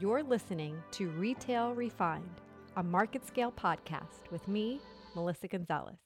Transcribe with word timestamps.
You're 0.00 0.22
listening 0.22 0.80
to 0.92 1.08
Retail 1.08 1.74
Refined, 1.74 2.40
a 2.76 2.84
MarketScale 2.84 3.52
podcast 3.52 4.30
with 4.30 4.46
me, 4.46 4.80
Melissa 5.16 5.48
Gonzalez. 5.48 5.96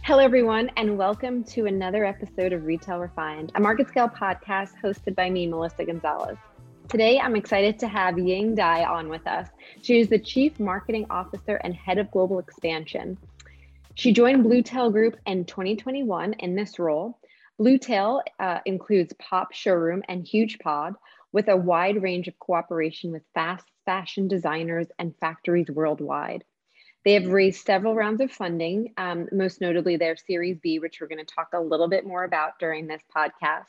Hello, 0.00 0.20
everyone, 0.20 0.70
and 0.78 0.96
welcome 0.96 1.44
to 1.44 1.66
another 1.66 2.06
episode 2.06 2.54
of 2.54 2.64
Retail 2.64 2.98
Refined, 2.98 3.52
a 3.56 3.60
MarketScale 3.60 4.16
podcast 4.16 4.70
hosted 4.82 5.14
by 5.14 5.28
me, 5.28 5.46
Melissa 5.46 5.84
Gonzalez. 5.84 6.38
Today, 6.92 7.18
I'm 7.18 7.36
excited 7.36 7.78
to 7.78 7.88
have 7.88 8.18
Ying 8.18 8.54
Dai 8.54 8.84
on 8.84 9.08
with 9.08 9.26
us. 9.26 9.48
She 9.80 9.98
is 9.98 10.10
the 10.10 10.18
Chief 10.18 10.60
Marketing 10.60 11.06
Officer 11.08 11.56
and 11.64 11.74
Head 11.74 11.96
of 11.96 12.10
Global 12.10 12.38
Expansion. 12.38 13.16
She 13.94 14.12
joined 14.12 14.42
Bluetail 14.42 14.90
Group 14.90 15.16
in 15.24 15.46
2021 15.46 16.34
in 16.34 16.54
this 16.54 16.78
role. 16.78 17.18
Bluetail 17.58 18.20
uh, 18.38 18.58
includes 18.66 19.14
Pop 19.18 19.54
Showroom 19.54 20.02
and 20.06 20.28
Huge 20.28 20.58
Pod, 20.58 20.92
with 21.32 21.48
a 21.48 21.56
wide 21.56 22.02
range 22.02 22.28
of 22.28 22.38
cooperation 22.38 23.10
with 23.10 23.22
fast 23.32 23.64
fashion 23.86 24.28
designers 24.28 24.88
and 24.98 25.16
factories 25.18 25.70
worldwide. 25.70 26.44
They 27.06 27.14
have 27.14 27.26
raised 27.26 27.64
several 27.64 27.94
rounds 27.94 28.20
of 28.20 28.30
funding, 28.30 28.92
um, 28.98 29.28
most 29.32 29.62
notably 29.62 29.96
their 29.96 30.18
Series 30.18 30.58
B, 30.62 30.78
which 30.78 31.00
we're 31.00 31.08
going 31.08 31.24
to 31.24 31.34
talk 31.34 31.48
a 31.54 31.60
little 31.60 31.88
bit 31.88 32.06
more 32.06 32.24
about 32.24 32.58
during 32.60 32.86
this 32.86 33.02
podcast. 33.16 33.64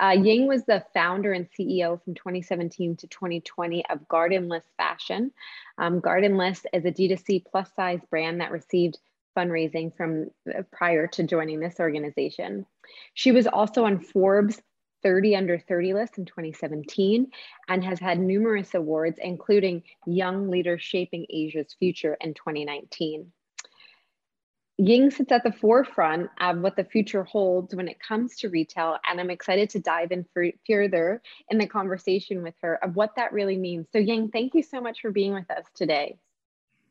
Uh, 0.00 0.10
Ying 0.10 0.46
was 0.46 0.64
the 0.64 0.84
founder 0.94 1.32
and 1.32 1.48
CEO 1.50 2.02
from 2.02 2.14
2017 2.14 2.96
to 2.96 3.06
2020 3.06 3.84
of 3.90 4.06
Gardenless 4.08 4.64
Fashion. 4.76 5.32
Um, 5.76 6.00
Gardenless 6.00 6.64
is 6.72 6.84
a 6.84 6.92
D2C 6.92 7.44
plus 7.50 7.70
size 7.74 8.00
brand 8.10 8.40
that 8.40 8.52
received 8.52 8.98
fundraising 9.36 9.96
from 9.96 10.30
uh, 10.48 10.62
prior 10.72 11.06
to 11.06 11.22
joining 11.22 11.60
this 11.60 11.80
organization. 11.80 12.66
She 13.14 13.32
was 13.32 13.46
also 13.46 13.84
on 13.84 14.00
Forbes 14.00 14.60
30 15.02 15.36
under 15.36 15.58
30 15.58 15.94
list 15.94 16.18
in 16.18 16.24
2017 16.24 17.30
and 17.68 17.84
has 17.84 18.00
had 18.00 18.18
numerous 18.18 18.74
awards, 18.74 19.18
including 19.22 19.82
Young 20.06 20.50
Leader 20.50 20.78
Shaping 20.78 21.26
Asia's 21.30 21.74
Future 21.78 22.16
in 22.20 22.34
2019. 22.34 23.32
Ying 24.80 25.10
sits 25.10 25.32
at 25.32 25.42
the 25.42 25.50
forefront 25.50 26.30
of 26.40 26.60
what 26.60 26.76
the 26.76 26.84
future 26.84 27.24
holds 27.24 27.74
when 27.74 27.88
it 27.88 27.98
comes 27.98 28.36
to 28.36 28.48
retail, 28.48 28.96
and 29.10 29.20
I'm 29.20 29.28
excited 29.28 29.68
to 29.70 29.80
dive 29.80 30.12
in 30.12 30.24
further 30.68 31.20
in 31.50 31.58
the 31.58 31.66
conversation 31.66 32.44
with 32.44 32.54
her 32.62 32.82
of 32.84 32.94
what 32.94 33.16
that 33.16 33.32
really 33.32 33.56
means. 33.56 33.88
So, 33.92 33.98
Ying, 33.98 34.30
thank 34.30 34.54
you 34.54 34.62
so 34.62 34.80
much 34.80 35.00
for 35.00 35.10
being 35.10 35.34
with 35.34 35.50
us 35.50 35.64
today. 35.74 36.18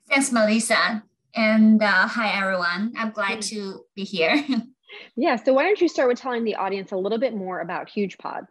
Thanks, 0.10 0.34
Melissa. 0.34 1.02
And 1.34 1.82
uh, 1.82 2.08
hi, 2.10 2.38
everyone. 2.38 2.94
I'm 2.98 3.12
glad 3.12 3.42
to 3.44 3.86
be 3.96 4.04
here. 4.04 4.44
yeah, 5.16 5.38
so 5.38 5.54
why 5.54 5.64
don't 5.64 5.80
you 5.80 5.88
start 5.88 6.10
with 6.10 6.20
telling 6.20 6.44
the 6.44 6.56
audience 6.56 6.92
a 6.92 6.98
little 6.98 7.20
bit 7.20 7.36
more 7.36 7.62
about 7.62 7.88
HugePod? 7.88 8.48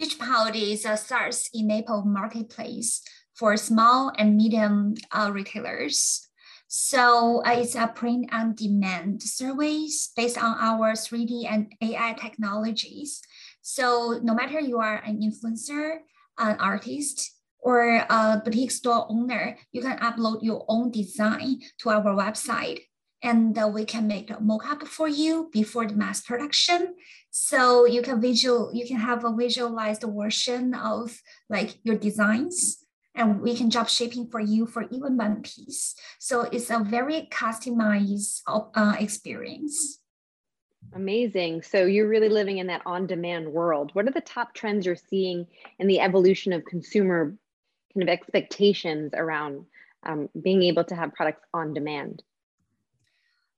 HugePod 0.00 0.54
is 0.54 0.84
a 0.84 0.96
SaaS 0.96 1.50
enabled 1.52 2.06
marketplace 2.06 3.02
for 3.34 3.56
small 3.56 4.12
and 4.16 4.36
medium 4.36 4.94
uh, 5.10 5.30
retailers 5.32 6.29
so 6.72 7.42
uh, 7.44 7.50
it's 7.58 7.74
a 7.74 7.88
print 7.88 8.30
on 8.32 8.54
demand 8.54 9.20
service 9.24 10.12
based 10.14 10.38
on 10.38 10.54
our 10.60 10.92
3D 10.92 11.50
and 11.50 11.74
AI 11.82 12.14
technologies. 12.14 13.20
So 13.60 14.20
no 14.22 14.34
matter 14.34 14.60
you 14.60 14.78
are 14.78 15.02
an 15.02 15.18
influencer, 15.18 15.98
an 16.38 16.56
artist, 16.60 17.34
or 17.58 18.06
a 18.08 18.40
boutique 18.44 18.70
store 18.70 19.04
owner, 19.10 19.58
you 19.72 19.82
can 19.82 19.98
upload 19.98 20.44
your 20.44 20.64
own 20.68 20.92
design 20.92 21.58
to 21.80 21.90
our 21.90 22.14
website 22.14 22.82
and 23.20 23.58
uh, 23.58 23.66
we 23.66 23.84
can 23.84 24.06
make 24.06 24.30
a 24.30 24.34
mockup 24.34 24.86
for 24.86 25.08
you 25.08 25.50
before 25.52 25.88
the 25.88 25.94
mass 25.94 26.20
production. 26.20 26.94
So 27.32 27.84
you 27.84 28.00
can 28.00 28.20
visual, 28.20 28.70
you 28.72 28.86
can 28.86 28.98
have 28.98 29.24
a 29.24 29.34
visualized 29.34 30.04
version 30.06 30.74
of 30.74 31.20
like 31.48 31.78
your 31.82 31.96
designs 31.96 32.79
and 33.14 33.40
we 33.40 33.56
can 33.56 33.68
drop 33.68 33.88
shipping 33.88 34.28
for 34.28 34.40
you 34.40 34.66
for 34.66 34.82
even 34.90 35.16
one 35.16 35.42
piece. 35.42 35.94
So 36.18 36.42
it's 36.42 36.70
a 36.70 36.78
very 36.78 37.28
customized 37.30 38.40
uh, 38.46 38.94
experience. 38.98 39.98
Amazing. 40.94 41.62
So 41.62 41.84
you're 41.84 42.08
really 42.08 42.28
living 42.28 42.58
in 42.58 42.66
that 42.68 42.82
on 42.86 43.06
demand 43.06 43.52
world. 43.52 43.90
What 43.94 44.08
are 44.08 44.12
the 44.12 44.20
top 44.20 44.54
trends 44.54 44.86
you're 44.86 44.96
seeing 44.96 45.46
in 45.78 45.86
the 45.86 46.00
evolution 46.00 46.52
of 46.52 46.64
consumer 46.64 47.36
kind 47.94 48.02
of 48.02 48.08
expectations 48.08 49.12
around 49.14 49.66
um, 50.04 50.28
being 50.40 50.62
able 50.62 50.84
to 50.84 50.94
have 50.94 51.14
products 51.14 51.46
on 51.52 51.74
demand? 51.74 52.22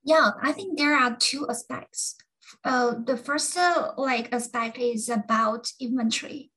Yeah, 0.05 0.31
I 0.43 0.53
think 0.53 0.79
there 0.79 0.97
are 0.97 1.17
two 1.17 1.47
aspects. 1.49 2.17
Uh, 2.65 2.95
the 3.07 3.17
first 3.17 3.57
uh, 3.57 3.93
like 3.97 4.33
aspect 4.33 4.79
is 4.79 5.09
about 5.09 5.71
inventory 5.81 6.52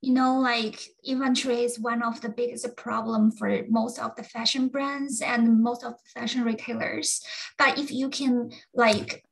you 0.00 0.14
know, 0.14 0.38
like 0.38 0.80
inventory 1.04 1.62
is 1.62 1.78
one 1.78 2.02
of 2.02 2.20
the 2.20 2.30
biggest 2.30 2.74
problem 2.76 3.30
for 3.30 3.64
most 3.68 3.98
of 3.98 4.16
the 4.16 4.22
fashion 4.22 4.68
brands 4.68 5.20
and 5.20 5.62
most 5.62 5.84
of 5.84 5.92
the 5.92 6.20
fashion 6.20 6.42
retailers. 6.42 7.20
But 7.58 7.78
if 7.78 7.90
you 7.90 8.08
can 8.08 8.50
like 8.74 9.22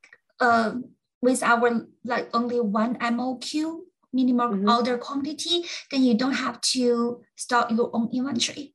uh, 0.41 0.75
with 1.23 1.43
our 1.43 1.87
like 2.05 2.29
only 2.35 2.61
one 2.61 2.97
MOQ 2.99 3.81
minimum 4.13 4.53
mm-hmm. 4.53 4.69
order 4.69 4.99
quantity, 4.99 5.65
then 5.91 6.03
you 6.03 6.15
don't 6.15 6.33
have 6.33 6.61
to 6.61 7.23
stock 7.37 7.71
your 7.71 7.91
own 7.95 8.11
inventory. 8.13 8.75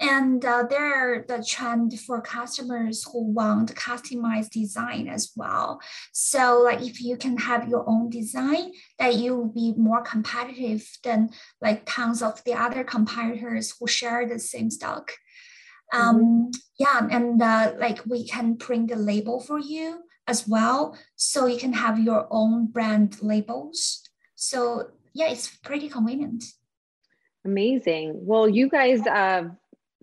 And 0.00 0.44
uh, 0.44 0.64
there 0.68 0.94
are 0.94 1.24
the 1.28 1.44
trend 1.44 1.98
for 2.00 2.20
customers 2.20 3.04
who 3.04 3.22
want 3.22 3.74
customized 3.74 4.50
design 4.50 5.06
as 5.06 5.32
well. 5.36 5.80
So 6.12 6.62
like 6.62 6.82
if 6.82 7.00
you 7.00 7.16
can 7.16 7.36
have 7.36 7.68
your 7.68 7.88
own 7.88 8.10
design, 8.10 8.72
that 8.98 9.14
you 9.14 9.36
will 9.36 9.52
be 9.52 9.74
more 9.76 10.02
competitive 10.02 10.88
than 11.04 11.30
like 11.60 11.84
tons 11.86 12.22
of 12.22 12.42
the 12.44 12.54
other 12.54 12.82
competitors 12.82 13.74
who 13.78 13.86
share 13.86 14.26
the 14.26 14.38
same 14.38 14.70
stock. 14.70 15.12
Um, 15.92 16.20
mm-hmm. 16.20 16.50
Yeah, 16.78 17.08
and 17.10 17.40
uh, 17.40 17.74
like 17.78 18.00
we 18.06 18.26
can 18.26 18.56
print 18.56 18.88
the 18.88 18.96
label 18.96 19.40
for 19.40 19.60
you 19.60 20.00
as 20.26 20.48
well. 20.48 20.96
So 21.16 21.46
you 21.46 21.58
can 21.58 21.74
have 21.74 21.98
your 21.98 22.26
own 22.30 22.66
brand 22.66 23.22
labels. 23.22 24.02
So 24.34 24.88
yeah, 25.12 25.28
it's 25.28 25.48
pretty 25.58 25.88
convenient. 25.88 26.44
Amazing. 27.44 28.14
Well, 28.14 28.48
you 28.48 28.68
guys 28.68 29.06
uh, 29.06 29.50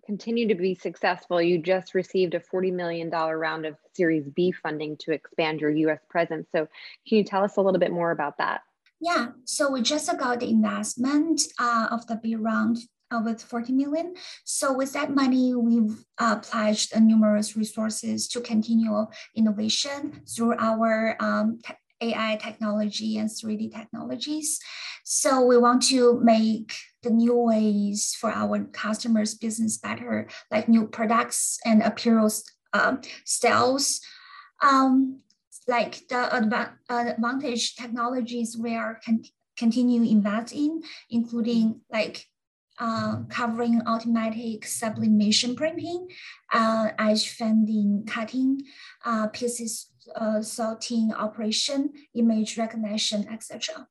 continue 0.09 0.47
to 0.47 0.55
be 0.55 0.73
successful, 0.73 1.39
you 1.39 1.59
just 1.59 1.93
received 1.93 2.33
a 2.33 2.39
$40 2.39 2.73
million 2.73 3.11
round 3.11 3.67
of 3.67 3.75
Series 3.93 4.27
B 4.27 4.51
funding 4.51 4.97
to 5.01 5.11
expand 5.11 5.61
your 5.61 5.69
US 5.69 5.99
presence. 6.09 6.47
So, 6.51 6.67
can 7.07 7.19
you 7.19 7.23
tell 7.23 7.43
us 7.43 7.57
a 7.57 7.61
little 7.61 7.79
bit 7.79 7.91
more 7.91 8.09
about 8.09 8.39
that? 8.39 8.61
Yeah, 8.99 9.27
so 9.45 9.71
we 9.71 9.83
just 9.83 10.09
got 10.17 10.39
the 10.39 10.49
investment 10.49 11.41
uh, 11.59 11.89
of 11.91 12.07
the 12.07 12.15
B 12.15 12.35
round 12.35 12.79
uh, 13.11 13.21
with 13.23 13.39
40 13.39 13.71
million. 13.73 14.15
So 14.45 14.73
with 14.73 14.93
that 14.93 15.13
money, 15.13 15.53
we've 15.53 16.03
uh, 16.17 16.39
pledged 16.39 16.99
numerous 16.99 17.55
resources 17.55 18.27
to 18.29 18.41
continue 18.41 19.05
innovation 19.35 20.23
through 20.27 20.55
our 20.57 21.17
um, 21.19 21.59
AI 22.01 22.39
technology 22.41 23.17
and 23.17 23.29
3D 23.29 23.71
technologies. 23.75 24.59
So 25.05 25.45
we 25.45 25.57
want 25.57 25.83
to 25.83 26.19
make 26.21 26.73
the 27.03 27.09
new 27.09 27.35
ways 27.35 28.15
for 28.19 28.29
our 28.29 28.63
customers' 28.65 29.35
business 29.35 29.77
better, 29.77 30.27
like 30.51 30.67
new 30.67 30.87
products 30.87 31.59
and 31.65 31.81
apparel 31.81 32.31
um, 32.73 33.01
styles. 33.25 34.01
Um, 34.61 35.21
like 35.67 36.07
the 36.09 36.27
adva- 36.33 36.73
advantage 36.89 37.75
technologies 37.75 38.57
we 38.57 38.75
are 38.75 38.99
con- 39.05 39.23
continue 39.55 40.03
investing, 40.03 40.81
including 41.09 41.81
like 41.91 42.25
uh, 42.79 43.23
covering 43.29 43.81
automatic 43.85 44.65
sublimation 44.65 45.55
printing, 45.55 46.07
uh, 46.53 46.89
edge 46.97 47.29
fending 47.29 48.05
cutting, 48.07 48.61
uh, 49.05 49.27
pieces 49.27 49.91
uh, 50.15 50.41
sorting 50.41 51.13
operation, 51.13 51.91
image 52.15 52.57
recognition, 52.57 53.27
etc. 53.29 53.87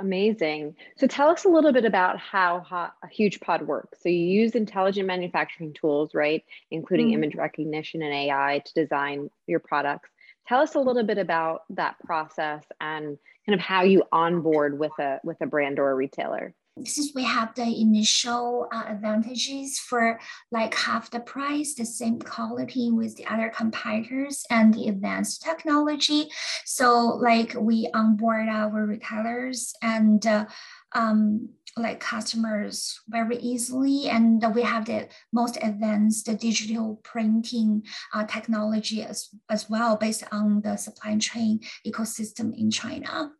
Amazing. 0.00 0.76
So 0.96 1.06
tell 1.06 1.28
us 1.28 1.44
a 1.44 1.48
little 1.48 1.74
bit 1.74 1.84
about 1.84 2.18
how 2.18 2.64
a 3.02 3.06
HugePod 3.06 3.66
works. 3.66 3.98
So 4.02 4.08
you 4.08 4.16
use 4.16 4.52
intelligent 4.52 5.06
manufacturing 5.06 5.74
tools, 5.74 6.14
right, 6.14 6.42
including 6.70 7.10
mm. 7.10 7.14
image 7.14 7.34
recognition 7.34 8.00
and 8.00 8.12
AI 8.12 8.62
to 8.64 8.74
design 8.74 9.28
your 9.46 9.60
products. 9.60 10.08
Tell 10.48 10.60
us 10.60 10.74
a 10.74 10.78
little 10.80 11.04
bit 11.04 11.18
about 11.18 11.64
that 11.70 11.96
process 12.02 12.64
and 12.80 13.18
kind 13.44 13.54
of 13.54 13.60
how 13.60 13.82
you 13.82 14.02
onboard 14.10 14.78
with 14.78 14.92
a 14.98 15.20
with 15.22 15.36
a 15.42 15.46
brand 15.46 15.78
or 15.78 15.90
a 15.90 15.94
retailer 15.94 16.54
since 16.84 17.12
we 17.14 17.24
have 17.24 17.54
the 17.54 17.62
initial 17.62 18.68
uh, 18.72 18.84
advantages 18.86 19.78
for 19.78 20.18
like 20.50 20.74
half 20.74 21.10
the 21.10 21.20
price, 21.20 21.74
the 21.74 21.84
same 21.84 22.18
quality 22.20 22.90
with 22.90 23.16
the 23.16 23.26
other 23.26 23.48
competitors 23.48 24.44
and 24.50 24.74
the 24.74 24.88
advanced 24.88 25.42
technology. 25.42 26.28
So 26.64 27.18
like 27.20 27.54
we 27.58 27.88
onboard 27.94 28.48
our 28.48 28.86
retailers 28.86 29.74
and 29.82 30.24
uh, 30.26 30.46
um, 30.92 31.50
like 31.76 32.00
customers 32.00 33.00
very 33.08 33.36
easily 33.38 34.08
and 34.08 34.44
we 34.54 34.62
have 34.62 34.86
the 34.86 35.08
most 35.32 35.56
advanced 35.62 36.26
digital 36.40 37.00
printing 37.04 37.84
uh, 38.12 38.24
technology 38.24 39.02
as, 39.02 39.28
as 39.48 39.70
well 39.70 39.96
based 39.96 40.24
on 40.32 40.60
the 40.62 40.76
supply 40.76 41.16
chain 41.18 41.60
ecosystem 41.86 42.52
in 42.58 42.70
china 42.70 43.30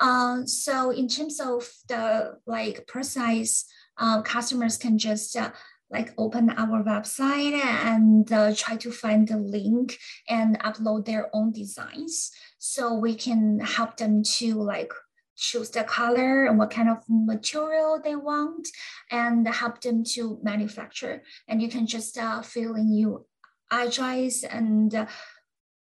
uh, 0.00 0.44
so 0.44 0.90
in 0.90 1.08
terms 1.08 1.40
of 1.40 1.68
the 1.88 2.38
like 2.46 2.86
precise 2.86 3.64
uh, 3.98 4.22
customers 4.22 4.76
can 4.76 4.98
just 4.98 5.36
uh, 5.36 5.50
like 5.90 6.14
open 6.16 6.50
our 6.50 6.82
website 6.84 7.52
and 7.84 8.32
uh, 8.32 8.54
try 8.54 8.76
to 8.76 8.90
find 8.90 9.28
the 9.28 9.36
link 9.36 9.98
and 10.28 10.58
upload 10.60 11.04
their 11.04 11.28
own 11.34 11.52
designs 11.52 12.30
so 12.58 12.94
we 12.94 13.14
can 13.14 13.58
help 13.60 13.96
them 13.96 14.22
to 14.22 14.54
like 14.54 14.92
choose 15.36 15.70
the 15.70 15.82
color 15.82 16.44
and 16.44 16.58
what 16.58 16.70
kind 16.70 16.88
of 16.88 16.98
material 17.08 18.00
they 18.02 18.14
want 18.14 18.68
and 19.10 19.48
help 19.48 19.80
them 19.80 20.04
to 20.04 20.38
manufacture. 20.42 21.22
And 21.48 21.60
you 21.60 21.68
can 21.68 21.86
just 21.86 22.16
uh, 22.18 22.42
fill 22.42 22.74
in 22.74 22.94
your 22.94 23.24
address 23.72 24.44
and 24.44 24.94
uh, 24.94 25.06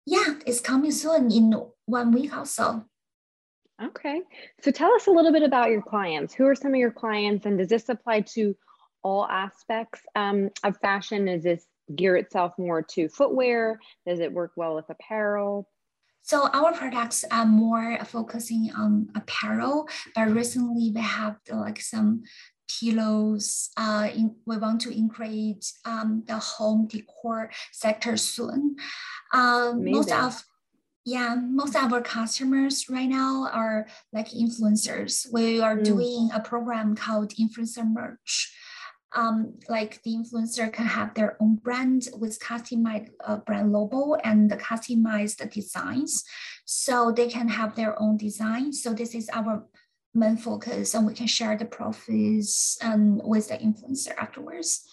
yeah, 0.04 0.34
it's 0.46 0.60
coming 0.60 0.92
soon 0.92 1.32
in 1.32 1.52
one 1.86 2.12
week 2.12 2.36
or 2.36 2.46
so. 2.46 2.84
Okay. 3.82 4.22
So 4.62 4.70
tell 4.70 4.94
us 4.94 5.06
a 5.06 5.10
little 5.10 5.32
bit 5.32 5.42
about 5.42 5.70
your 5.70 5.82
clients. 5.82 6.32
Who 6.34 6.46
are 6.46 6.54
some 6.54 6.72
of 6.72 6.80
your 6.80 6.90
clients 6.90 7.44
and 7.44 7.58
does 7.58 7.68
this 7.68 7.88
apply 7.88 8.22
to 8.32 8.56
all 9.02 9.26
aspects 9.26 10.00
um, 10.14 10.50
of 10.64 10.78
fashion? 10.78 11.28
Is 11.28 11.42
this 11.42 11.66
gear 11.94 12.16
itself 12.16 12.54
more 12.58 12.82
to 12.82 13.08
footwear? 13.08 13.78
Does 14.06 14.20
it 14.20 14.32
work 14.32 14.52
well 14.56 14.74
with 14.74 14.88
apparel? 14.88 15.68
So 16.22 16.48
our 16.48 16.72
products 16.72 17.24
are 17.30 17.46
more 17.46 17.98
focusing 18.04 18.70
on 18.76 19.10
apparel, 19.14 19.88
but 20.14 20.28
recently 20.32 20.90
we 20.92 21.00
have 21.00 21.36
like 21.52 21.80
some 21.80 22.24
pillows. 22.80 23.70
Uh, 23.76 24.08
in, 24.12 24.34
we 24.44 24.56
want 24.56 24.80
to 24.80 24.92
integrate 24.92 25.70
um, 25.84 26.24
the 26.26 26.36
home 26.38 26.88
decor 26.88 27.50
sector 27.70 28.16
soon. 28.16 28.74
Uh, 29.32 29.74
most 29.76 30.10
of 30.10 30.42
yeah, 31.06 31.36
most 31.40 31.74
of 31.74 31.90
our 31.90 32.02
customers 32.02 32.90
right 32.90 33.08
now 33.08 33.48
are 33.50 33.86
like 34.12 34.28
influencers. 34.28 35.26
We 35.32 35.60
are 35.62 35.78
mm. 35.78 35.84
doing 35.84 36.30
a 36.34 36.40
program 36.40 36.94
called 36.94 37.32
Influencer 37.36 37.86
Merch 37.90 38.52
um, 39.16 39.54
like 39.68 40.02
the 40.02 40.14
influencer 40.14 40.72
can 40.72 40.86
have 40.86 41.14
their 41.14 41.36
own 41.40 41.56
brand 41.56 42.08
with 42.18 42.38
customized 42.38 43.10
uh, 43.24 43.38
brand 43.38 43.72
logo 43.72 44.14
and 44.14 44.50
the 44.50 44.56
customized 44.56 45.50
designs. 45.50 46.24
So 46.64 47.12
they 47.12 47.28
can 47.28 47.48
have 47.48 47.74
their 47.74 48.00
own 48.00 48.18
design. 48.18 48.72
So 48.72 48.92
this 48.92 49.14
is 49.14 49.30
our 49.32 49.64
main 50.14 50.36
focus 50.36 50.94
and 50.94 51.06
we 51.06 51.14
can 51.14 51.26
share 51.26 51.56
the 51.56 51.64
profits 51.64 52.78
um, 52.82 53.20
with 53.24 53.48
the 53.48 53.56
influencer 53.56 54.16
afterwards. 54.18 54.84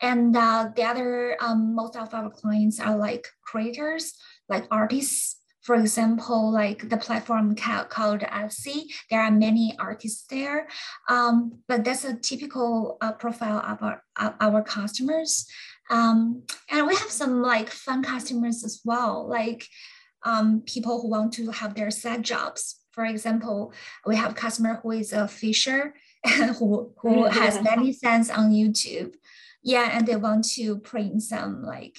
And 0.00 0.36
uh, 0.36 0.70
the 0.74 0.84
other, 0.84 1.36
um, 1.40 1.74
most 1.74 1.96
of 1.96 2.14
our 2.14 2.30
clients 2.30 2.80
are 2.80 2.96
like 2.96 3.26
creators, 3.42 4.14
like 4.48 4.66
artists 4.70 5.41
for 5.62 5.76
example, 5.76 6.50
like 6.50 6.88
the 6.88 6.96
platform 6.96 7.54
called 7.54 8.20
Etsy, 8.20 8.92
there 9.10 9.22
are 9.22 9.30
many 9.30 9.76
artists 9.78 10.26
there, 10.28 10.66
um, 11.08 11.60
but 11.68 11.84
that's 11.84 12.04
a 12.04 12.16
typical 12.16 12.98
uh, 13.00 13.12
profile 13.12 13.58
of 13.58 13.82
our, 13.82 14.02
of 14.18 14.54
our 14.54 14.62
customers. 14.62 15.46
Um, 15.88 16.42
and 16.70 16.86
we 16.86 16.96
have 16.96 17.10
some 17.10 17.42
like 17.42 17.70
fun 17.70 18.02
customers 18.02 18.64
as 18.64 18.80
well, 18.84 19.28
like 19.28 19.66
um, 20.24 20.62
people 20.66 21.00
who 21.00 21.08
want 21.08 21.32
to 21.34 21.50
have 21.50 21.74
their 21.74 21.90
side 21.90 22.24
jobs. 22.24 22.80
For 22.90 23.04
example, 23.04 23.72
we 24.04 24.16
have 24.16 24.32
a 24.32 24.34
customer 24.34 24.80
who 24.82 24.90
is 24.90 25.12
a 25.12 25.28
fisher 25.28 25.94
who, 26.58 26.92
who 26.98 27.24
has 27.24 27.62
many 27.70 27.92
cents 27.92 28.30
on 28.30 28.50
YouTube. 28.50 29.14
Yeah, 29.62 29.90
and 29.92 30.06
they 30.06 30.16
want 30.16 30.44
to 30.56 30.78
print 30.78 31.22
some 31.22 31.62
like 31.62 31.98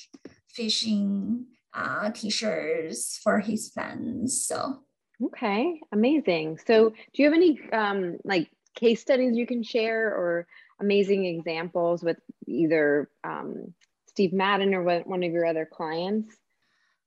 fishing 0.49 1.45
uh, 1.73 2.11
t-shirts 2.11 3.19
for 3.23 3.39
his 3.39 3.69
fans. 3.69 4.45
So 4.45 4.79
okay, 5.23 5.79
amazing. 5.91 6.59
So 6.65 6.89
do 6.89 6.95
you 7.23 7.25
have 7.25 7.33
any 7.33 7.59
um, 7.71 8.17
like 8.23 8.49
case 8.75 9.01
studies 9.01 9.37
you 9.37 9.47
can 9.47 9.63
share 9.63 10.07
or 10.07 10.47
amazing 10.79 11.25
examples 11.25 12.03
with 12.03 12.17
either 12.47 13.09
um, 13.23 13.73
Steve 14.07 14.33
Madden 14.33 14.73
or 14.73 14.83
one 14.83 15.23
of 15.23 15.31
your 15.31 15.45
other 15.45 15.65
clients? 15.71 16.35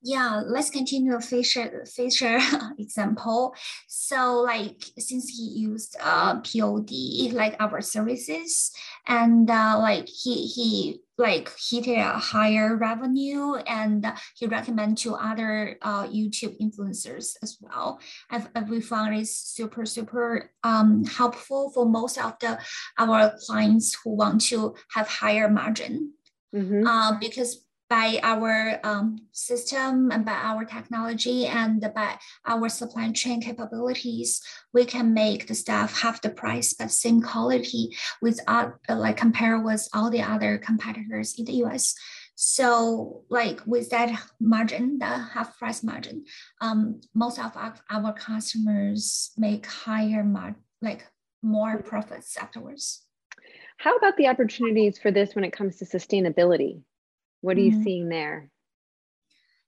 Yeah, 0.06 0.42
let's 0.46 0.70
continue 0.70 1.18
Fisher 1.18 1.84
Fisher 1.84 2.38
example. 2.78 3.56
So 3.88 4.40
like 4.40 4.84
since 4.96 5.30
he 5.30 5.42
used 5.66 5.96
uh 6.00 6.38
POD 6.42 7.32
like 7.32 7.56
our 7.58 7.80
services 7.80 8.70
and 9.04 9.50
uh, 9.50 9.78
like 9.80 10.06
he 10.06 10.46
he 10.46 11.00
like 11.18 11.50
hit 11.58 11.88
a 11.88 12.12
higher 12.12 12.76
revenue 12.76 13.54
and 13.66 14.06
he 14.36 14.46
recommend 14.46 14.98
to 14.98 15.16
other 15.16 15.76
uh, 15.82 16.06
YouTube 16.06 16.54
influencers 16.60 17.34
as 17.42 17.58
well. 17.60 17.98
And, 18.30 18.68
we 18.68 18.80
found 18.80 19.16
it's 19.16 19.34
super, 19.34 19.86
super 19.86 20.52
um, 20.62 21.04
helpful 21.04 21.70
for 21.70 21.84
most 21.86 22.16
of 22.18 22.38
the 22.38 22.60
our 22.98 23.32
clients 23.46 23.96
who 24.04 24.10
want 24.14 24.42
to 24.52 24.76
have 24.94 25.08
higher 25.08 25.48
margin. 25.48 26.12
Mm-hmm. 26.54 26.86
Uh, 26.86 27.18
because 27.18 27.65
by 27.88 28.18
our 28.22 28.80
um, 28.82 29.18
system 29.32 30.10
and 30.10 30.24
by 30.24 30.32
our 30.32 30.64
technology 30.64 31.46
and 31.46 31.80
by 31.94 32.18
our 32.44 32.68
supply 32.68 33.10
chain 33.12 33.40
capabilities, 33.40 34.42
we 34.72 34.84
can 34.84 35.14
make 35.14 35.46
the 35.46 35.54
stuff 35.54 36.00
half 36.00 36.20
the 36.20 36.30
price 36.30 36.74
but 36.74 36.90
same 36.90 37.22
quality 37.22 37.96
with 38.20 38.40
uh, 38.48 38.70
like 38.88 39.16
compare 39.16 39.60
with 39.60 39.88
all 39.94 40.10
the 40.10 40.22
other 40.22 40.58
competitors 40.58 41.38
in 41.38 41.44
the 41.44 41.64
US. 41.64 41.94
So 42.34 43.24
like 43.30 43.60
with 43.66 43.90
that 43.90 44.20
margin, 44.40 44.98
the 44.98 45.06
half 45.06 45.58
price 45.58 45.82
margin, 45.82 46.24
um, 46.60 47.00
most 47.14 47.38
of 47.38 47.56
our, 47.56 47.74
our 47.90 48.12
customers 48.12 49.30
make 49.38 49.64
higher 49.64 50.22
mar- 50.22 50.56
like 50.82 51.06
more 51.42 51.78
profits 51.82 52.36
afterwards. 52.36 53.04
How 53.78 53.96
about 53.96 54.16
the 54.16 54.28
opportunities 54.28 54.98
for 54.98 55.10
this 55.10 55.34
when 55.34 55.44
it 55.44 55.52
comes 55.52 55.76
to 55.76 55.84
sustainability? 55.84 56.82
What 57.40 57.56
are 57.56 57.60
you 57.60 57.72
mm-hmm. 57.72 57.82
seeing 57.82 58.08
there? 58.08 58.50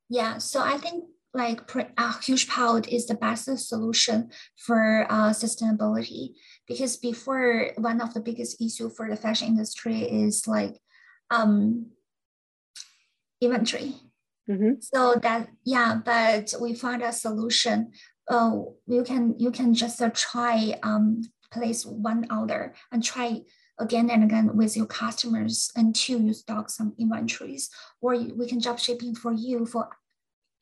Yeah, 0.09 0.39
so 0.39 0.61
I 0.61 0.79
think 0.79 1.05
like 1.35 1.61
a 1.61 2.09
HugePod 2.25 2.89
is 2.89 3.07
the 3.07 3.15
best 3.15 3.47
solution 3.69 4.31
for 4.57 5.07
uh, 5.11 5.31
sustainability 5.31 6.35
because 6.67 6.97
before 6.97 7.73
one 7.77 8.01
of 8.01 8.15
the 8.15 8.21
biggest 8.21 8.61
issue 8.61 8.89
for 8.89 9.09
the 9.09 9.17
fashion 9.17 9.49
industry 9.49 10.03
is 10.03 10.49
like 10.49 10.81
um, 11.31 11.87
inventory. 13.41 13.95
Mm-hmm. 14.49 14.81
So 14.81 15.17
that 15.23 15.49
yeah, 15.65 16.01
but 16.03 16.55
we 16.61 16.75
found 16.75 17.03
a 17.03 17.13
solution. 17.13 17.93
Uh, 18.27 18.53
you 18.87 19.05
can 19.05 19.35
you 19.39 19.51
can 19.51 19.75
just 19.75 20.01
uh, 20.01 20.11
try 20.15 20.79
um, 20.83 21.23
place 21.53 21.85
one 21.85 22.27
order 22.31 22.75
and 22.91 23.05
try 23.05 23.43
again 23.79 24.11
and 24.11 24.25
again 24.25 24.57
with 24.57 24.77
your 24.77 24.87
customers 24.87 25.71
until 25.77 26.21
you 26.21 26.35
stock 26.35 26.71
some 26.71 26.95
inventories, 26.99 27.71
or 28.01 28.17
we 28.17 28.47
can 28.47 28.61
drop 28.61 28.79
shipping 28.79 29.15
for 29.15 29.33
you 29.33 29.67
for 29.67 29.89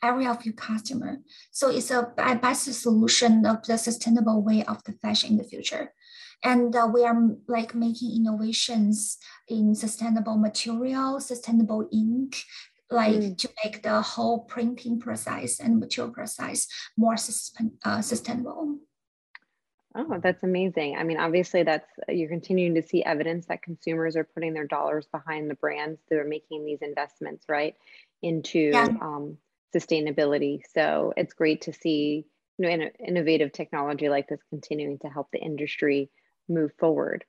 every 0.02 0.26
of 0.26 0.44
your 0.44 0.54
customer. 0.54 1.18
So 1.50 1.70
it's 1.70 1.90
a 1.90 2.12
best 2.40 2.72
solution 2.74 3.46
of 3.46 3.62
the 3.66 3.76
sustainable 3.78 4.42
way 4.42 4.62
of 4.64 4.84
the 4.84 4.92
fashion 4.92 5.30
in 5.30 5.36
the 5.38 5.44
future. 5.44 5.92
And 6.44 6.76
uh, 6.76 6.88
we 6.92 7.04
are 7.04 7.16
like 7.48 7.74
making 7.74 8.14
innovations 8.14 9.16
in 9.48 9.74
sustainable 9.74 10.36
material, 10.36 11.18
sustainable 11.20 11.88
ink, 11.92 12.36
like 12.90 13.14
mm. 13.14 13.38
to 13.38 13.48
make 13.64 13.82
the 13.82 14.00
whole 14.02 14.40
printing 14.40 15.00
process 15.00 15.60
and 15.60 15.80
material 15.80 16.12
process 16.12 16.68
more 16.96 17.16
uh, 17.84 18.02
sustainable. 18.02 18.78
Oh, 19.98 20.20
that's 20.22 20.42
amazing. 20.42 20.96
I 20.96 21.04
mean, 21.04 21.18
obviously, 21.18 21.62
that's 21.62 21.88
you're 22.08 22.28
continuing 22.28 22.74
to 22.74 22.82
see 22.82 23.02
evidence 23.02 23.46
that 23.46 23.62
consumers 23.62 24.14
are 24.14 24.24
putting 24.24 24.52
their 24.52 24.66
dollars 24.66 25.06
behind 25.06 25.50
the 25.50 25.54
brands 25.54 26.00
that 26.10 26.18
are 26.18 26.24
making 26.24 26.66
these 26.66 26.82
investments, 26.82 27.46
right, 27.48 27.74
into 28.22 28.70
yeah. 28.72 28.88
um, 29.00 29.38
sustainability. 29.74 30.60
So 30.74 31.14
it's 31.16 31.32
great 31.32 31.62
to 31.62 31.72
see, 31.72 32.26
you 32.58 32.66
know, 32.66 32.68
in, 32.68 32.90
innovative 33.06 33.52
technology 33.52 34.10
like 34.10 34.28
this 34.28 34.40
continuing 34.50 34.98
to 34.98 35.08
help 35.08 35.28
the 35.32 35.40
industry 35.40 36.10
move 36.46 36.72
forward. 36.78 37.24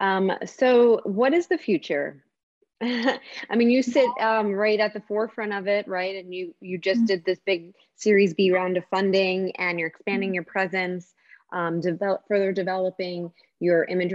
Um, 0.00 0.32
so, 0.46 1.02
what 1.04 1.34
is 1.34 1.48
the 1.48 1.58
future? 1.58 2.24
I 2.80 3.20
mean, 3.54 3.70
you 3.70 3.82
sit 3.82 4.08
um, 4.18 4.52
right 4.52 4.80
at 4.80 4.94
the 4.94 5.02
forefront 5.02 5.52
of 5.52 5.66
it, 5.66 5.86
right? 5.86 6.16
And 6.16 6.32
you 6.32 6.54
you 6.62 6.78
just 6.78 7.00
mm-hmm. 7.00 7.06
did 7.06 7.24
this 7.26 7.40
big 7.44 7.74
Series 7.96 8.32
B 8.32 8.50
round 8.50 8.78
of 8.78 8.84
funding, 8.90 9.54
and 9.56 9.78
you're 9.78 9.88
expanding 9.88 10.30
mm-hmm. 10.30 10.36
your 10.36 10.44
presence 10.44 11.12
um, 11.52 11.80
develop, 11.80 12.22
further 12.28 12.52
developing 12.52 13.32
your 13.60 13.84
image 13.84 14.12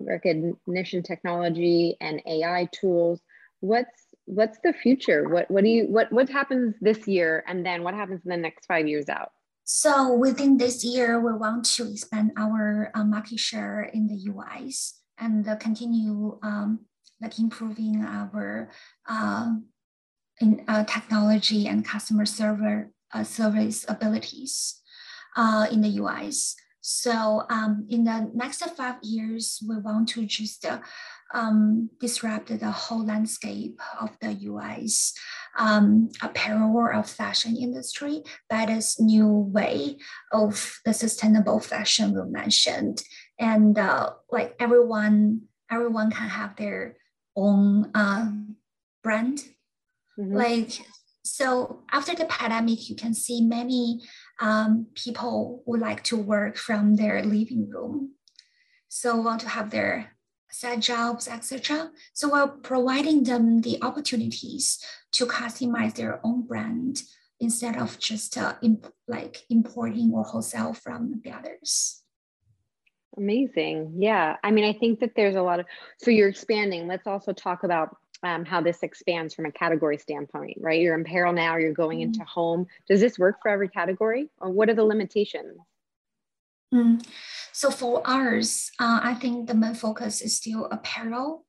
recognition 0.00 1.02
technology 1.02 1.96
and 2.00 2.22
AI 2.26 2.68
tools. 2.72 3.20
What's 3.60 4.06
what's 4.26 4.58
the 4.62 4.72
future? 4.72 5.28
What 5.28 5.50
what 5.50 5.64
do 5.64 5.70
you 5.70 5.86
what 5.86 6.12
what 6.12 6.28
happens 6.28 6.74
this 6.80 7.06
year, 7.08 7.44
and 7.46 7.64
then 7.64 7.82
what 7.82 7.94
happens 7.94 8.20
in 8.24 8.30
the 8.30 8.36
next 8.36 8.66
five 8.66 8.86
years 8.86 9.08
out? 9.08 9.32
So 9.64 10.14
within 10.14 10.58
this 10.58 10.84
year, 10.84 11.20
we 11.20 11.32
want 11.32 11.64
to 11.76 11.90
expand 11.90 12.32
our 12.36 12.92
uh, 12.94 13.04
market 13.04 13.40
share 13.40 13.82
in 13.82 14.06
the 14.06 14.32
US 14.32 15.00
and 15.18 15.48
uh, 15.48 15.56
continue 15.56 16.38
um, 16.42 16.80
like 17.20 17.38
improving 17.38 18.04
our 18.04 18.70
uh, 19.08 19.54
in 20.40 20.64
technology 20.86 21.66
and 21.66 21.84
customer 21.84 22.26
server 22.26 22.90
uh, 23.12 23.24
service 23.24 23.84
abilities 23.88 24.80
uh, 25.36 25.66
in 25.70 25.80
the 25.80 26.00
US. 26.02 26.56
So 26.88 27.42
um, 27.50 27.84
in 27.90 28.04
the 28.04 28.30
next 28.32 28.62
five 28.76 29.02
years, 29.02 29.60
we 29.68 29.76
want 29.76 30.08
to 30.10 30.24
just 30.24 30.64
uh, 30.64 30.78
um, 31.34 31.90
disrupt 31.98 32.46
the 32.46 32.70
whole 32.70 33.04
landscape 33.04 33.80
of 34.00 34.16
the 34.20 34.34
US 34.54 35.12
um, 35.58 36.10
apparel 36.22 36.76
or 36.76 36.94
of 36.94 37.10
fashion 37.10 37.56
industry 37.56 38.22
by 38.48 38.66
this 38.66 39.00
new 39.00 39.26
way 39.26 39.96
of 40.30 40.78
the 40.84 40.94
sustainable 40.94 41.58
fashion 41.58 42.14
we 42.14 42.22
mentioned. 42.30 43.02
And 43.36 43.76
uh, 43.76 44.10
like 44.30 44.54
everyone, 44.60 45.40
everyone 45.68 46.12
can 46.12 46.28
have 46.28 46.54
their 46.54 46.98
own 47.34 47.90
uh, 47.96 48.30
brand. 49.02 49.38
Mm-hmm. 50.16 50.36
Like 50.36 50.86
so 51.26 51.82
after 51.90 52.14
the 52.14 52.26
pandemic, 52.26 52.88
you 52.88 52.94
can 52.94 53.12
see 53.12 53.40
many 53.40 54.00
um, 54.40 54.86
people 54.94 55.62
would 55.66 55.80
like 55.80 56.02
to 56.04 56.16
work 56.16 56.56
from 56.56 56.96
their 56.96 57.22
living 57.22 57.68
room. 57.68 58.12
So 58.88 59.16
want 59.16 59.40
to 59.42 59.48
have 59.48 59.70
their 59.70 60.16
side 60.50 60.82
jobs, 60.82 61.28
etc. 61.28 61.90
So 62.12 62.30
we're 62.30 62.48
providing 62.48 63.24
them 63.24 63.60
the 63.60 63.78
opportunities 63.82 64.78
to 65.12 65.26
customize 65.26 65.94
their 65.94 66.20
own 66.24 66.46
brand 66.46 67.02
instead 67.40 67.76
of 67.76 67.98
just 67.98 68.38
uh, 68.38 68.54
imp- 68.62 68.92
like 69.06 69.44
importing 69.50 70.12
or 70.14 70.24
wholesale 70.24 70.72
from 70.72 71.20
the 71.22 71.32
others. 71.32 72.02
Amazing. 73.16 73.94
Yeah. 73.98 74.36
I 74.44 74.50
mean, 74.50 74.64
I 74.64 74.74
think 74.78 75.00
that 75.00 75.12
there's 75.16 75.36
a 75.36 75.42
lot 75.42 75.60
of, 75.60 75.66
so 75.98 76.10
you're 76.10 76.28
expanding. 76.28 76.86
Let's 76.86 77.06
also 77.06 77.32
talk 77.32 77.64
about 77.64 77.96
um, 78.26 78.44
how 78.44 78.60
this 78.60 78.82
expands 78.82 79.34
from 79.34 79.46
a 79.46 79.52
category 79.52 79.98
standpoint, 79.98 80.58
right? 80.60 80.80
You're 80.80 80.94
in 80.94 81.02
apparel 81.02 81.32
now, 81.32 81.56
you're 81.56 81.72
going 81.72 82.00
into 82.00 82.24
home. 82.24 82.66
Does 82.88 83.00
this 83.00 83.18
work 83.18 83.36
for 83.40 83.50
every 83.50 83.68
category? 83.68 84.28
Or 84.38 84.50
what 84.50 84.68
are 84.68 84.74
the 84.74 84.84
limitations? 84.84 85.56
Mm. 86.74 87.06
So 87.52 87.70
for 87.70 88.02
ours, 88.04 88.70
uh, 88.80 89.00
I 89.02 89.14
think 89.14 89.46
the 89.46 89.54
main 89.54 89.74
focus 89.74 90.20
is 90.20 90.36
still 90.36 90.66
apparel. 90.66 91.46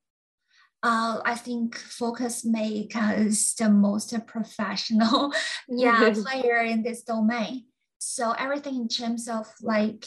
Uh, 0.84 1.20
I 1.26 1.34
think 1.34 1.76
Focus 1.76 2.46
Make 2.46 2.94
is 2.96 3.56
the 3.56 3.70
most 3.70 4.14
professional 4.28 5.34
yeah, 5.68 6.14
player 6.24 6.62
in 6.62 6.84
this 6.84 7.02
domain. 7.02 7.66
So 7.98 8.34
everything 8.34 8.76
in 8.76 8.88
terms 8.88 9.28
of 9.28 9.48
like 9.62 10.06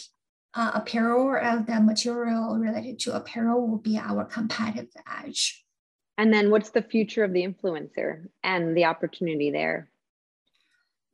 uh, 0.54 0.70
apparel 0.74 1.26
or 1.26 1.64
the 1.66 1.80
material 1.80 2.56
related 2.56 3.00
to 3.00 3.16
apparel 3.16 3.66
will 3.66 3.78
be 3.78 3.98
our 3.98 4.24
competitive 4.24 4.94
edge. 5.24 5.64
And 6.20 6.30
then 6.34 6.50
what's 6.50 6.68
the 6.68 6.82
future 6.82 7.24
of 7.24 7.32
the 7.32 7.46
influencer 7.48 8.26
and 8.44 8.76
the 8.76 8.84
opportunity 8.84 9.50
there? 9.50 9.88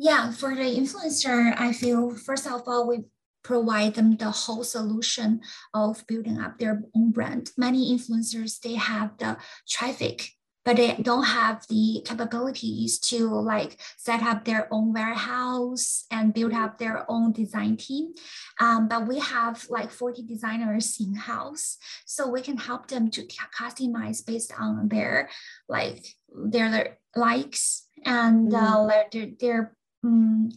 Yeah, 0.00 0.32
for 0.32 0.52
the 0.52 0.64
influencer, 0.64 1.54
I 1.56 1.72
feel 1.72 2.10
first 2.16 2.44
of 2.44 2.66
all, 2.66 2.88
we 2.88 3.04
provide 3.44 3.94
them 3.94 4.16
the 4.16 4.32
whole 4.32 4.64
solution 4.64 5.42
of 5.72 6.04
building 6.08 6.40
up 6.40 6.58
their 6.58 6.82
own 6.96 7.12
brand. 7.12 7.52
Many 7.56 7.96
influencers, 7.96 8.58
they 8.58 8.74
have 8.74 9.16
the 9.18 9.36
traffic, 9.68 10.32
but 10.66 10.76
they 10.76 10.96
don't 11.00 11.22
have 11.22 11.64
the 11.68 12.02
capabilities 12.04 12.98
to 12.98 13.28
like 13.28 13.80
set 13.96 14.20
up 14.22 14.44
their 14.44 14.66
own 14.72 14.92
warehouse 14.92 16.04
and 16.10 16.34
build 16.34 16.52
up 16.52 16.76
their 16.76 17.08
own 17.08 17.32
design 17.32 17.76
team. 17.76 18.12
Um, 18.60 18.88
but 18.88 19.06
we 19.06 19.20
have 19.20 19.64
like 19.70 19.92
40 19.92 20.24
designers 20.24 20.98
in 20.98 21.14
house, 21.14 21.78
so 22.04 22.28
we 22.28 22.42
can 22.42 22.56
help 22.56 22.88
them 22.88 23.10
to 23.12 23.22
customize 23.56 24.26
based 24.26 24.52
on 24.58 24.88
their 24.88 25.30
like 25.68 26.04
their, 26.34 26.68
their 26.68 26.98
likes 27.14 27.86
and 28.04 28.52
uh, 28.52 28.58
mm. 28.58 29.10
their, 29.12 29.28
their 29.38 29.76
um, 30.02 30.50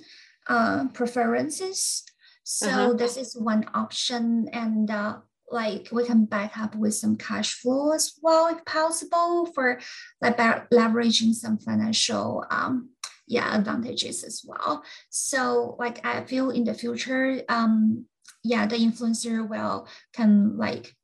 uh, 0.47 0.87
preferences 0.91 2.03
so 2.51 2.67
uh-huh. 2.67 2.93
this 2.93 3.15
is 3.15 3.37
one 3.37 3.69
option, 3.75 4.49
and 4.51 4.89
uh, 4.89 5.17
like 5.51 5.89
we 5.91 6.05
can 6.05 6.25
back 6.25 6.57
up 6.57 6.75
with 6.75 6.93
some 6.93 7.15
cash 7.15 7.53
flow 7.53 7.91
as 7.91 8.13
well 8.21 8.47
if 8.47 8.63
possible 8.65 9.47
for 9.47 9.79
like 10.21 10.37
leveraging 10.37 11.33
some 11.33 11.57
financial 11.57 12.45
um 12.51 12.89
yeah 13.27 13.57
advantages 13.57 14.23
as 14.23 14.43
well. 14.45 14.83
So 15.09 15.75
like 15.79 16.05
I 16.05 16.23
feel 16.25 16.49
in 16.49 16.63
the 16.63 16.73
future, 16.73 17.41
um 17.49 18.05
yeah, 18.43 18.65
the 18.65 18.77
influencer 18.77 19.47
will 19.47 19.87
can 20.13 20.57
like 20.57 20.95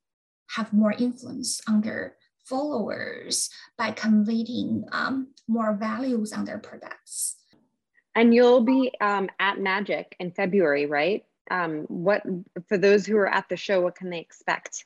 have 0.48 0.72
more 0.72 0.92
influence 0.92 1.60
on 1.68 1.80
their 1.80 2.16
followers 2.44 3.50
by 3.76 3.90
conveying 3.90 4.84
um, 4.92 5.28
more 5.48 5.74
values 5.74 6.32
on 6.32 6.44
their 6.44 6.58
products. 6.58 7.36
And 8.14 8.34
you'll 8.34 8.62
be 8.62 8.92
um, 9.00 9.28
at 9.38 9.60
Magic 9.60 10.16
in 10.18 10.30
February, 10.30 10.86
right? 10.86 11.24
Um, 11.50 11.84
what 11.88 12.22
for 12.68 12.78
those 12.78 13.06
who 13.06 13.16
are 13.16 13.28
at 13.28 13.48
the 13.48 13.56
show, 13.56 13.80
what 13.80 13.96
can 13.96 14.10
they 14.10 14.20
expect? 14.20 14.84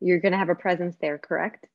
You're 0.00 0.20
going 0.20 0.32
to 0.32 0.38
have 0.38 0.48
a 0.48 0.54
presence 0.54 0.96
there, 1.00 1.18
correct? 1.18 1.66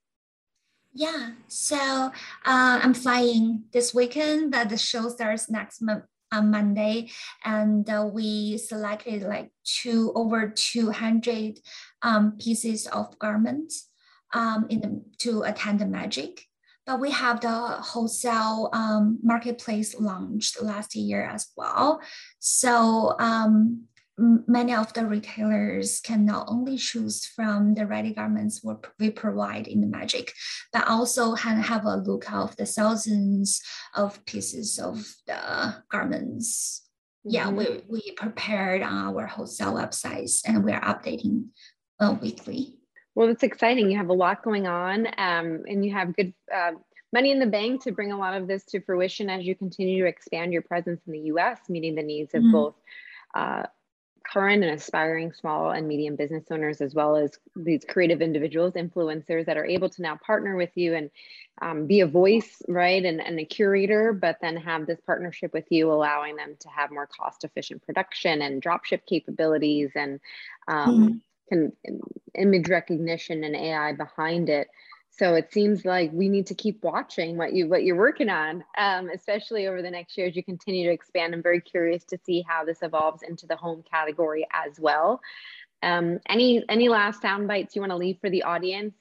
Yeah. 0.94 1.32
So 1.48 1.78
uh, 1.78 2.12
I'm 2.44 2.94
flying 2.94 3.66
this 3.72 3.94
weekend, 3.94 4.52
but 4.52 4.70
the 4.70 4.78
show 4.78 5.10
starts 5.10 5.50
next 5.50 5.82
month 5.82 6.06
on 6.32 6.52
Monday, 6.52 7.10
and 7.46 7.90
uh, 7.90 8.10
we 8.12 8.58
selected 8.58 9.22
like 9.22 9.52
two 9.64 10.12
over 10.16 10.50
200 10.50 11.60
um, 12.02 12.34
pieces 12.40 12.88
of 12.88 13.18
garments 13.20 13.90
um, 14.34 14.66
in 14.70 14.82
the, 14.82 15.04
to 15.20 15.44
attend 15.44 15.80
the 15.80 15.86
magic. 15.86 16.44
But 16.86 17.00
we 17.02 17.12
have 17.12 17.42
the 17.42 17.52
wholesale 17.52 18.70
um, 18.74 19.20
marketplace 19.22 20.00
launched 20.00 20.62
last 20.62 20.96
year 20.96 21.24
as 21.24 21.48
well. 21.56 22.02
So 22.40 23.16
um, 23.20 23.88
many 24.18 24.74
of 24.74 24.94
the 24.94 25.06
retailers 25.06 26.00
can 26.00 26.26
not 26.26 26.48
only 26.50 26.78
choose 26.78 27.26
from 27.26 27.76
the 27.76 27.86
ready 27.86 28.14
garments 28.14 28.66
we 29.00 29.12
provide 29.12 29.68
in 29.68 29.82
the 29.82 29.88
Magic, 29.88 30.34
but 30.74 30.88
also 30.88 31.36
can 31.36 31.62
have 31.62 31.86
a 31.86 31.98
look 31.98 32.32
of 32.32 32.56
the 32.58 32.66
thousands 32.66 33.62
of 33.96 34.26
pieces 34.26 34.80
of 34.80 35.06
the 35.28 35.84
garments. 35.92 36.82
Mm-hmm. 37.26 37.34
Yeah, 37.34 37.50
we, 37.50 37.82
we 37.88 38.12
prepared 38.14 38.82
our 38.82 39.28
wholesale 39.28 39.74
websites 39.74 40.42
and 40.46 40.64
we're 40.64 40.80
updating 40.82 41.48
uh, 42.00 42.16
weekly. 42.20 42.76
Well, 43.14 43.30
it's 43.30 43.44
exciting. 43.44 43.92
You 43.92 43.98
have 43.98 44.10
a 44.10 44.14
lot 44.14 44.44
going 44.44 44.68
on 44.68 45.08
um, 45.18 45.64
and 45.68 45.86
you 45.86 45.94
have 45.94 46.16
good 46.16 46.34
uh, 46.54 46.72
money 47.14 47.32
in 47.32 47.40
the 47.40 47.48
bank 47.48 47.84
to 47.84 47.92
bring 47.92 48.12
a 48.12 48.18
lot 48.18 48.36
of 48.36 48.48
this 48.48 48.64
to 48.66 48.82
fruition 48.82 49.30
as 49.30 49.46
you 49.46 49.56
continue 49.56 50.04
to 50.04 50.10
expand 50.10 50.54
your 50.54 50.62
presence 50.64 51.02
in 51.06 51.14
the 51.14 51.20
US, 51.34 51.60
meeting 51.70 51.96
the 51.96 52.04
needs 52.04 52.34
of 52.34 52.42
mm-hmm. 52.42 52.52
both 52.52 52.76
uh, 53.36 53.64
current 54.38 54.64
and 54.64 54.72
aspiring 54.72 55.34
small 55.34 55.72
and 55.72 55.88
medium 55.88 56.16
business 56.16 56.44
owners, 56.52 56.80
as 56.80 56.94
well 56.94 57.16
as 57.16 57.40
these 57.56 57.84
creative 57.84 58.22
individuals, 58.22 58.74
influencers 58.74 59.48
that 59.48 59.58
are 59.58 59.66
able 59.66 59.90
to 59.90 60.04
now 60.04 60.16
partner 60.16 60.56
with 60.56 60.70
you 60.76 60.94
and 60.94 61.10
um, 61.60 61.88
be 61.88 62.02
a 62.02 62.06
voice, 62.06 62.62
right, 62.68 63.04
and, 63.04 63.20
and 63.20 63.40
a 63.40 63.46
curator, 63.46 64.14
but 64.14 64.38
then 64.40 64.56
have 64.56 64.86
this 64.86 65.02
partnership 65.08 65.54
with 65.54 65.66
you, 65.72 65.92
allowing 65.92 66.36
them 66.36 66.56
to 66.60 66.70
have 66.70 66.92
more 66.92 67.08
cost 67.08 67.46
efficient 67.46 67.84
production 67.84 68.44
and 68.44 68.62
dropship 68.62 69.08
capabilities 69.08 69.90
and 69.96 70.20
um, 70.68 71.24
mm-hmm. 71.50 71.66
can, 71.84 72.04
image 72.36 72.70
recognition 72.70 73.44
and 73.44 73.56
AI 73.56 73.94
behind 73.94 74.50
it. 74.50 74.68
So 75.18 75.34
it 75.34 75.52
seems 75.52 75.84
like 75.84 76.12
we 76.14 76.30
need 76.30 76.46
to 76.48 76.54
keep 76.54 76.84
watching 76.84 77.38
what 77.38 77.54
you 77.54 77.68
what 77.68 77.84
you're 77.84 77.96
working 77.96 78.30
on, 78.30 78.64
um, 78.78 79.10
especially 79.10 79.68
over 79.68 79.82
the 79.82 79.90
next 79.90 80.16
year 80.18 80.28
as 80.28 80.36
you 80.36 80.44
continue 80.44 80.88
to 80.88 80.94
expand. 80.94 81.34
I'm 81.34 81.42
very 81.42 81.62
curious 81.62 82.04
to 82.06 82.20
see 82.24 82.46
how 82.48 82.64
this 82.64 82.84
evolves 82.84 83.24
into 83.24 83.48
the 83.48 83.56
home 83.56 83.84
category 83.90 84.48
as 84.54 84.80
well. 84.80 85.20
Um, 85.82 86.20
any 86.30 86.64
any 86.70 86.90
last 86.90 87.22
sound 87.22 87.48
bites 87.48 87.76
you 87.76 87.82
want 87.82 87.92
to 87.92 87.98
leave 87.98 88.20
for 88.22 88.30
the 88.30 88.44
audience 88.44 88.94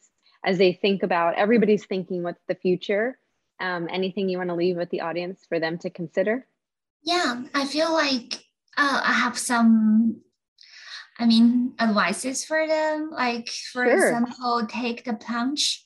as 0.42 0.56
they 0.56 0.73
think 0.73 1.02
about 1.02 1.35
everybody's 1.35 1.85
thinking 1.85 2.23
what's 2.23 2.44
the 2.49 2.54
future? 2.54 3.18
Um, 3.61 3.88
anything 3.90 4.28
you 4.28 4.38
want 4.38 4.50
to 4.50 4.56
leave 4.56 4.76
with 4.76 4.90
the 4.90 5.02
audience 5.02 5.44
for 5.49 5.61
them 5.61 5.78
to 5.78 5.90
consider? 5.90 6.46
Yeah, 7.02 7.42
I 7.54 7.66
feel 7.66 7.92
like 7.92 8.42
uh, 8.76 9.02
I 9.04 9.12
have 9.12 9.38
some 9.38 10.23
I 11.18 11.25
mean, 11.25 11.73
advices 11.80 12.44
for 12.44 12.66
them. 12.66 13.11
Like, 13.11 13.49
for 13.49 13.87
sure. 13.87 14.08
example, 14.08 14.66
take 14.68 15.04
the 15.04 15.14
plunge 15.14 15.86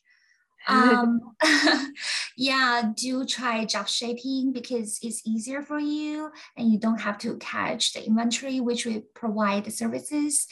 um, 0.71 1.21
yeah, 2.37 2.93
do 2.97 3.25
try 3.25 3.65
drop 3.65 3.89
shipping 3.89 4.53
because 4.53 4.99
it's 5.03 5.27
easier 5.27 5.63
for 5.63 5.79
you 5.79 6.31
and 6.57 6.71
you 6.73 6.79
don't 6.79 7.01
have 7.01 7.19
to 7.19 7.37
catch 7.39 7.93
the 7.93 8.07
inventory, 8.07 8.61
which 8.61 8.87
we 8.87 9.01
provide 9.15 9.65
the 9.65 9.71
services. 9.71 10.47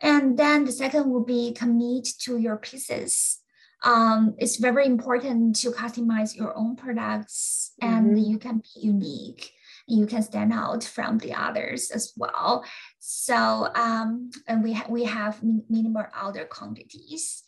And 0.00 0.38
then 0.38 0.64
the 0.64 0.72
second 0.72 1.10
will 1.10 1.24
be 1.24 1.52
commit 1.52 2.08
to 2.20 2.38
your 2.38 2.56
pieces. 2.56 3.38
Um, 3.82 4.34
it's 4.38 4.56
very 4.56 4.86
important 4.86 5.56
to 5.56 5.70
customize 5.70 6.36
your 6.36 6.56
own 6.56 6.76
products 6.76 7.72
and 7.80 8.10
mm-hmm. 8.10 8.30
you 8.30 8.38
can 8.38 8.58
be 8.58 8.80
unique 8.86 9.52
you 9.90 10.06
can 10.06 10.22
stand 10.22 10.52
out 10.52 10.84
from 10.84 11.18
the 11.18 11.34
others 11.34 11.90
as 11.90 12.12
well. 12.16 12.64
So 12.98 13.68
um, 13.74 14.30
and 14.46 14.62
we 14.62 14.74
ha- 14.74 14.86
we 14.88 15.04
have 15.04 15.42
minimal 15.42 16.06
order 16.22 16.44
quantities, 16.44 17.42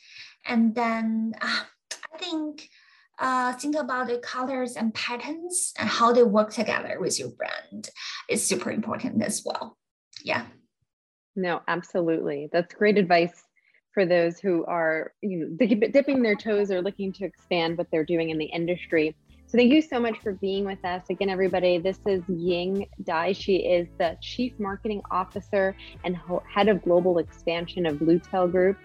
and 0.45 0.75
then 0.75 1.35
uh, 1.41 1.63
think 2.19 2.69
uh, 3.19 3.53
think 3.53 3.77
about 3.77 4.09
the 4.09 4.19
colors 4.19 4.77
and 4.77 4.93
patterns 4.95 5.73
and 5.79 5.89
how 5.89 6.13
they 6.13 6.23
work 6.23 6.53
together 6.53 6.99
with 6.99 7.19
your 7.19 7.29
brand 7.31 7.91
is 8.29 8.45
super 8.45 8.71
important 8.71 9.23
as 9.23 9.43
well. 9.45 9.77
Yeah. 10.25 10.47
No, 11.37 11.61
absolutely. 11.69 12.49
That's 12.53 12.75
great 12.75 12.99
advice 12.99 13.45
for 13.95 14.07
those 14.07 14.39
who 14.39 14.65
are 14.65 15.13
you 15.21 15.57
know, 15.59 15.67
dipping 15.91 16.23
their 16.23 16.35
toes 16.35 16.71
or 16.71 16.81
looking 16.83 17.13
to 17.13 17.25
expand 17.25 17.79
what 17.79 17.89
they're 17.93 18.05
doing 18.05 18.31
in 18.31 18.39
the 18.39 18.47
industry. 18.47 19.15
So 19.47 19.59
thank 19.59 19.73
you 19.73 19.83
so 19.83 20.01
much 20.01 20.19
for 20.21 20.33
being 20.33 20.65
with 20.65 20.83
us. 20.83 21.03
Again, 21.11 21.29
everybody, 21.29 21.77
this 21.77 21.99
is 22.07 22.23
Ying 22.27 22.87
Dai. 23.03 23.33
She 23.33 23.57
is 23.57 23.87
the 23.99 24.17
Chief 24.23 24.59
Marketing 24.59 25.03
Officer 25.11 25.77
and 26.05 26.17
Head 26.49 26.69
of 26.69 26.83
Global 26.83 27.19
Expansion 27.19 27.85
of 27.85 27.99
Bluetail 27.99 28.49
Group. 28.49 28.79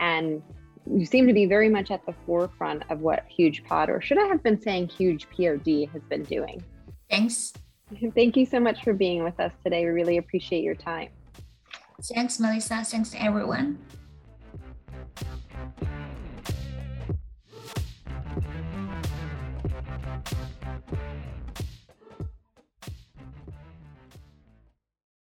And 0.00 0.42
you 0.90 1.06
seem 1.06 1.26
to 1.26 1.32
be 1.32 1.46
very 1.46 1.68
much 1.68 1.90
at 1.90 2.04
the 2.06 2.14
forefront 2.26 2.82
of 2.90 3.00
what 3.00 3.24
Huge 3.28 3.64
Pod, 3.64 3.90
or 3.90 4.00
should 4.00 4.18
I 4.18 4.26
have 4.26 4.42
been 4.42 4.60
saying 4.60 4.88
Huge 4.88 5.26
POD, 5.30 5.88
has 5.92 6.02
been 6.08 6.24
doing. 6.24 6.62
Thanks. 7.10 7.52
Thank 8.14 8.36
you 8.36 8.46
so 8.46 8.60
much 8.60 8.82
for 8.82 8.92
being 8.92 9.22
with 9.24 9.38
us 9.40 9.52
today. 9.62 9.84
We 9.84 9.90
really 9.90 10.18
appreciate 10.18 10.62
your 10.62 10.74
time. 10.74 11.08
Thanks, 12.02 12.40
Melissa. 12.40 12.84
Thanks, 12.84 13.14
everyone. 13.16 13.78